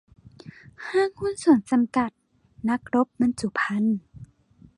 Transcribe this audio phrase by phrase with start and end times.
[0.87, 2.09] ห้างหุ้นส่วนจำกัด
[2.69, 3.97] นักรบบรรจุภัณฑ์